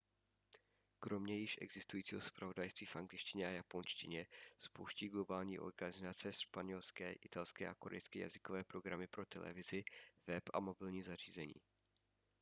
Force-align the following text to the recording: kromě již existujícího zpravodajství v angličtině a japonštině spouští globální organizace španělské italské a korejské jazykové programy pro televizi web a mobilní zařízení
kromě 0.99 1.37
již 1.39 1.57
existujícího 1.61 2.21
zpravodajství 2.21 2.87
v 2.87 2.95
angličtině 2.95 3.47
a 3.47 3.49
japonštině 3.49 4.27
spouští 4.59 5.09
globální 5.09 5.59
organizace 5.59 6.33
španělské 6.33 7.13
italské 7.13 7.67
a 7.67 7.75
korejské 7.75 8.19
jazykové 8.19 8.63
programy 8.63 9.07
pro 9.07 9.25
televizi 9.25 9.83
web 10.27 10.43
a 10.53 10.59
mobilní 10.59 11.03
zařízení 11.03 11.55